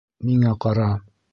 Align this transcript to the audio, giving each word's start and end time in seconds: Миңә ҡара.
Миңә 0.29 0.53
ҡара. 0.65 0.89